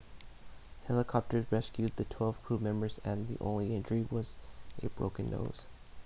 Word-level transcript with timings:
helicopters 0.87 1.45
rescued 1.51 1.95
the 1.95 2.05
twelve 2.05 2.43
crewmembers 2.43 2.97
and 3.05 3.27
the 3.27 3.37
only 3.39 3.75
injury 3.75 4.07
was 4.09 4.33
a 4.81 4.89
broken 4.89 5.29
nose 5.29 5.65